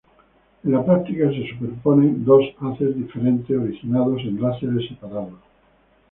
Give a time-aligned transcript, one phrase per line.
[0.63, 5.35] En la práctica, se superponen dos haces diferentes originados en láseres separados.